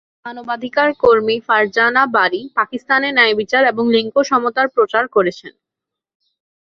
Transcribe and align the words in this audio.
মানবাধিকার 0.25 0.89
কর্মী 0.99 1.37
ফারজানা 1.47 2.03
বারি 2.15 2.41
পাকিস্তানে 2.57 3.09
ন্যায়বিচার 3.11 3.63
এবং 3.65 3.83
লিঙ্গ 3.95 4.15
সমতার 4.29 4.67
প্রচার 4.75 5.03
করেছেন। 5.07 5.53